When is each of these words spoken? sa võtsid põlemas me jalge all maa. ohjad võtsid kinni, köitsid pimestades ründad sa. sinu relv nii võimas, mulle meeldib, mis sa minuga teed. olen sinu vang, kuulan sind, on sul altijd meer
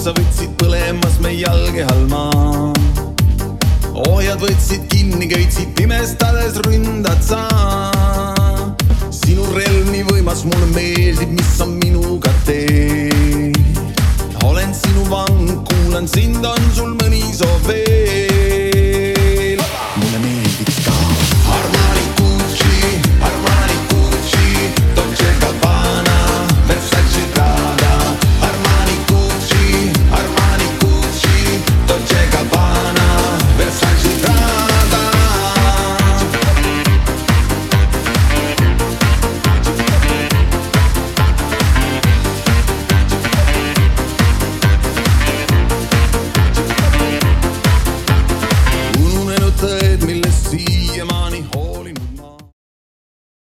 sa 0.00 0.12
võtsid 0.16 0.52
põlemas 0.56 1.18
me 1.20 1.34
jalge 1.36 1.82
all 1.92 2.06
maa. 2.08 2.70
ohjad 4.08 4.40
võtsid 4.40 4.86
kinni, 4.88 5.26
köitsid 5.28 5.74
pimestades 5.76 6.56
ründad 6.64 7.20
sa. 7.20 7.42
sinu 9.12 9.44
relv 9.52 9.90
nii 9.90 10.06
võimas, 10.08 10.46
mulle 10.48 10.70
meeldib, 10.72 11.34
mis 11.36 11.52
sa 11.58 11.68
minuga 11.68 12.32
teed. 12.48 13.60
olen 14.48 14.72
sinu 14.72 15.04
vang, 15.12 15.52
kuulan 15.68 16.08
sind, 16.08 16.40
on 16.48 16.72
sul 16.72 16.96
altijd 49.62 50.04
meer 50.04 50.19